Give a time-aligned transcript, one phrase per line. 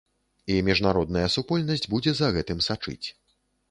[0.53, 3.07] І міжнародная супольнасць будзе за гэтым сачыць.